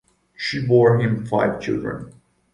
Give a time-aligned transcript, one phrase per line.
[0.35, 2.11] She bore him five children.